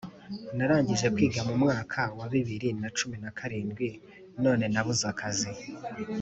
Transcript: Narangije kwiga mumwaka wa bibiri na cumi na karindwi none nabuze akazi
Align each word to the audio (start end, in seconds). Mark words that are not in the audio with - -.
Narangije 0.57 1.07
kwiga 1.15 1.39
mumwaka 1.47 2.01
wa 2.17 2.27
bibiri 2.33 2.69
na 2.81 2.89
cumi 2.97 3.15
na 3.23 3.31
karindwi 3.37 3.89
none 4.43 4.65
nabuze 4.73 5.05
akazi 5.13 5.51